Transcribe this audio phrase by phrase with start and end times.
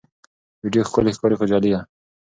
[0.63, 1.81] ویډیو ښکلي ښکاري خو جعلي ده.